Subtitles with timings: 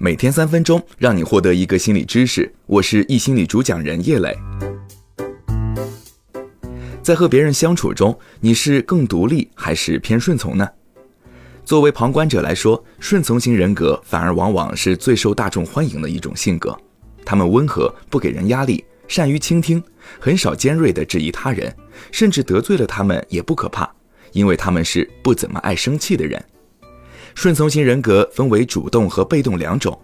[0.00, 2.54] 每天三分钟，让你获得一个心理知识。
[2.66, 4.32] 我是易心理主讲人叶磊。
[7.02, 10.68] 在和别人相处中，你是更独立还是偏顺从呢？
[11.64, 16.78] 作为旁观者来说，顺从型人格反而往往是最受大众欢迎的一种性格。
[17.24, 19.82] 他们温和，不给人压力，善于倾听，
[20.20, 21.74] 很少尖锐地质疑他人，
[22.12, 23.92] 甚至得罪了他们也不可怕，
[24.30, 26.40] 因为他们是不怎么爱生气的人。
[27.34, 29.98] 顺从型人格分为主动和被动两种，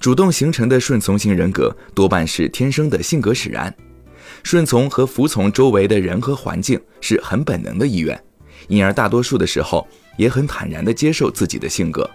[0.00, 3.74] 主动形成的顺从型人格多半是天生的性格使然。
[4.42, 8.20] 顺从和服从周围的人和环境是很本能的意愿，
[8.68, 9.86] 因而大多数的时候
[10.18, 12.08] 也很坦然地接受自己的性格。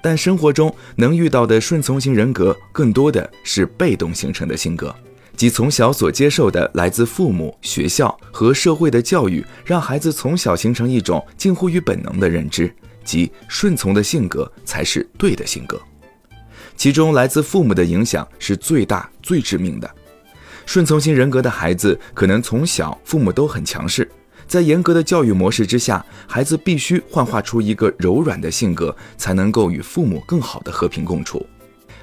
[0.00, 4.94] 但生活中能遇到的顺从型人格更多的是被动形成的性格，
[5.36, 12.72] 即从小所接受的来自父母、学校和社会的教育，让孩子从小形成一种近乎于本能的认知，
[13.08, 15.80] 及顺从的性格才是对的性格。
[16.76, 19.90] 其中来自父母的影响是最大、最致命的。
[20.66, 24.06] 顺从型人格的孩子可能从小父母都很强势，
[24.46, 31.44] 在严格的教育模式之下，孩子必须幻化出一个柔软的性格，才能够与父母更好的和平共处。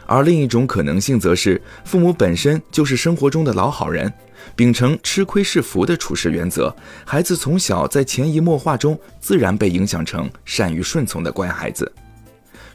[0.06, 4.12] 而另一种可能性则是，父母本身就是生活中的老好人，
[4.56, 6.76] 秉承吃亏是福的处事原则，
[7.06, 11.92] 孩子从小在潜移默化中自然被影响成善于顺从的乖孩子。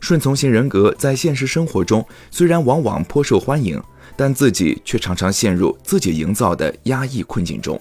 [0.01, 3.81] 顺从型人格在现实生活中虽然往往颇受欢迎。
[4.17, 7.81] 但自己却常常陷入自己营造的压抑困境中，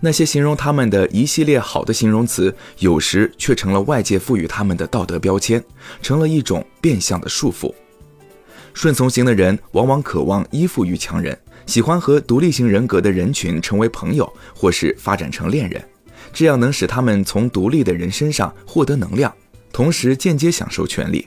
[0.00, 5.62] 那些形容他们的一系列好的形容词，有时却成了外界赋予他们的道德标签，
[6.00, 7.70] 成了一种变相的束缚。
[8.78, 15.84] 顺从型的人往往渴望依附于强人，喜欢和独立型人格的人群成为朋友，或是发展成恋人，
[16.32, 19.34] 这样能使他们从独立的人身上获得能量，
[19.72, 21.26] 同时间接享受权利。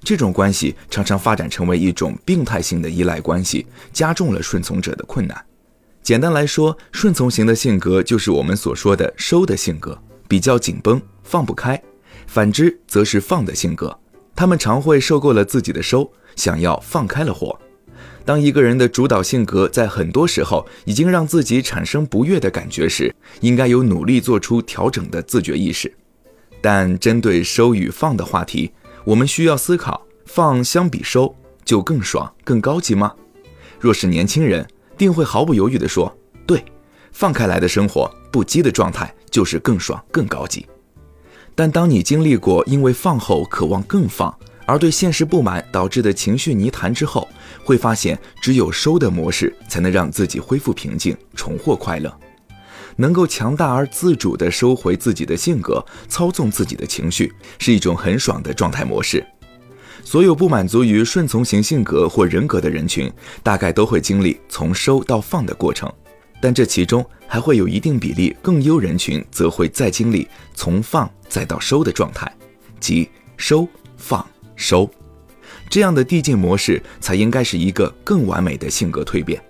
[0.00, 5.38] 这种关系常常发展成为一种病态性的依赖关系，加重了顺从者的困难。
[6.02, 11.76] 简单来说，顺从型的性格就是我们所说的“收”的性格，比较紧绷，放不开；
[12.26, 13.94] 反之，则是“放”的性格，
[14.34, 17.58] 他们常会受够了自己的收，想要放开了活。
[18.24, 25.92] 当一个人的主导性格在很多时候已经让自己产生不悦的感觉时，应该有努力做出调整的自觉意识。
[26.60, 28.72] 但针对收与放的话题，
[29.04, 31.32] 我们需要思考：放相比收，
[31.64, 33.14] 就更爽、更高级吗？
[33.78, 34.66] 若是年轻人，
[34.98, 36.12] 定会毫不犹豫地说
[36.44, 36.64] ：“对，
[37.12, 40.66] 放开来的生活，不羁的状态，就是更爽、更高级。”
[41.54, 47.26] 但当你经历过因为放后渴望更放，而对现实不满导致的情绪泥潭之后，
[47.64, 52.14] 会发现只有收的模式才能让自己恢复平静，重获快乐。
[52.96, 59.24] 能够强大而自主地收回自己的性格，操纵自己的情绪，是一种很爽的状态模式。
[60.02, 63.12] 所有不满足于顺从型性格或人格的人群，
[63.42, 65.92] 大概都会经历从收到放的过程，
[66.40, 72.32] 但这其中还会有一定比例更优人群，则会再经历从放再到收的状态，
[72.80, 74.90] 即收放收，
[75.70, 79.40] 这样的递进模式才应该是一个更完美的性格蜕变。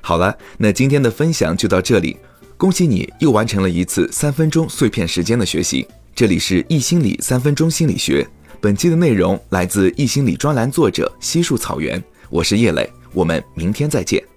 [0.00, 2.16] 好了，那今天的分享就到这里。
[2.56, 5.86] 恭喜你又完成了一次三分钟碎片时间的学习。
[6.14, 8.24] 这里是易心理三分钟心理学，
[8.60, 12.00] 本期的内容来自易心理专栏作者西树草原，
[12.30, 14.31] 我是叶磊，我们明天再见。